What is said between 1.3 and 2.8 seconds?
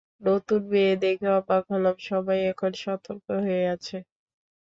অবাক হলাম, সবাই এখন